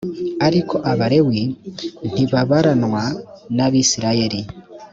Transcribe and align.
ariko 0.47 0.75
abalewi 0.91 1.41
ntibabaranwa 2.11 3.03
n’ 3.55 3.57
abisirayeli 3.67 4.41